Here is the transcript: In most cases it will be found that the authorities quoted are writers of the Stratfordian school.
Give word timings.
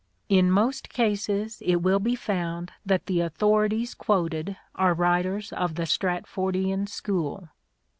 In 0.29 0.49
most 0.49 0.89
cases 0.89 1.61
it 1.63 1.83
will 1.83 1.99
be 1.99 2.15
found 2.15 2.71
that 2.83 3.05
the 3.05 3.21
authorities 3.21 3.93
quoted 3.93 4.57
are 4.73 4.95
writers 4.95 5.53
of 5.53 5.75
the 5.75 5.85
Stratfordian 5.85 6.89
school. 6.89 7.49